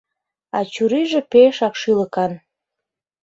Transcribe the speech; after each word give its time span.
А 0.57 0.59
чурийже 0.73 1.21
пешак 1.31 1.73
шӱлыкан. 1.81 2.31